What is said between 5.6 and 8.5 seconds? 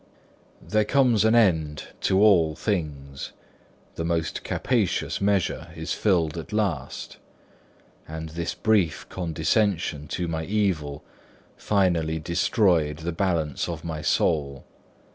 is filled at last; and